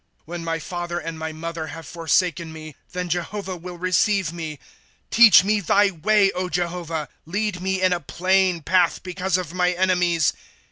[0.01, 4.55] ^•^ When my father and my mother have forsaken me, Then Jehovah will receive me.
[4.57, 4.59] ^'
[5.11, 9.73] Teach me thy way, O Jehovah; Lead me in a plain path, because of my
[9.73, 10.33] enemies.